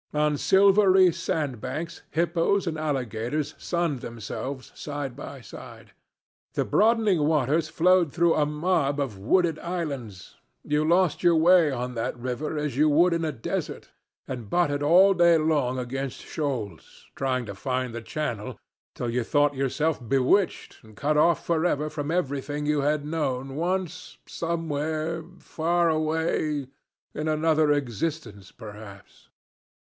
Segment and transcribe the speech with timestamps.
[0.13, 5.91] On silvery sandbanks hippos and alligators sunned themselves side by side.
[6.53, 10.35] The broadening waters flowed through a mob of wooded islands;
[10.65, 13.91] you lost your way on that river as you would in a desert,
[14.27, 18.57] and butted all day long against shoals, trying to find the channel,
[18.95, 23.55] till you thought yourself bewitched and cut off for ever from everything you had known
[23.55, 26.67] once somewhere far away
[27.13, 29.29] in another existence perhaps.